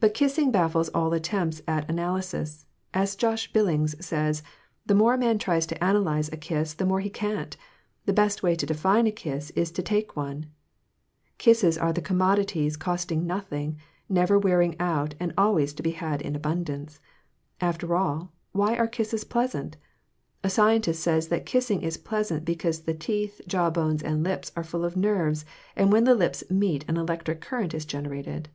But 0.00 0.14
kissing 0.14 0.52
baffles 0.52 0.88
all 0.90 1.12
attempts 1.12 1.60
at 1.66 1.90
analysis; 1.90 2.66
as 2.94 3.16
Josh 3.16 3.52
Billings 3.52 3.96
says 3.98 4.44
"the 4.86 4.94
more 4.94 5.14
a 5.14 5.18
man 5.18 5.38
tries 5.38 5.66
to 5.66 5.78
analize 5.80 6.32
a 6.32 6.36
kiss, 6.36 6.72
the 6.74 6.86
more 6.86 7.00
he 7.00 7.10
can't; 7.10 7.56
the 8.06 8.12
best 8.12 8.40
way 8.40 8.54
to 8.54 8.64
define 8.64 9.08
a 9.08 9.10
kiss 9.10 9.50
is 9.56 9.72
to 9.72 9.82
take 9.82 10.14
one." 10.14 10.46
Kisses 11.38 11.76
are 11.76 11.92
commodities 11.92 12.76
costing 12.76 13.26
nothing, 13.26 13.76
never 14.08 14.38
wearing 14.38 14.76
out, 14.78 15.16
and 15.18 15.34
always 15.36 15.74
to 15.74 15.82
be 15.82 15.90
had 15.90 16.22
in 16.22 16.36
abundance. 16.36 17.00
After 17.60 17.96
all, 17.96 18.30
why 18.52 18.76
are 18.76 18.86
kisses 18.86 19.24
pleasant? 19.24 19.78
A 20.44 20.48
scientist 20.48 21.02
says 21.02 21.26
that 21.26 21.44
kissing 21.44 21.82
is 21.82 21.96
pleasant 21.96 22.44
because 22.44 22.82
the 22.82 22.94
teeth, 22.94 23.40
jawbones 23.48 24.04
and 24.04 24.22
lips 24.22 24.52
are 24.54 24.62
full 24.62 24.84
of 24.84 24.96
nerves, 24.96 25.44
and 25.74 25.90
when 25.90 26.04
the 26.04 26.14
lips 26.14 26.48
meet 26.48 26.84
an 26.88 26.96
electric 26.96 27.40
current 27.40 27.74
is 27.74 27.84
generated. 27.84 28.48